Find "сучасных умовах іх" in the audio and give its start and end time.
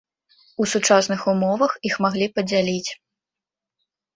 0.71-1.99